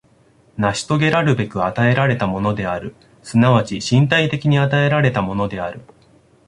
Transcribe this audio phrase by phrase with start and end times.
[0.57, 5.81] 成し遂げらるべく与えられたものである、即ち身体的に与えられたものである。